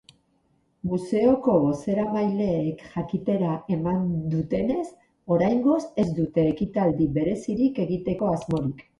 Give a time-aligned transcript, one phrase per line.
[0.91, 4.85] Museoko bozeramaileek jakitera eman dutenez,
[5.35, 8.83] oraingoz ez dute ekitaldi berezirik egiteko asmorik.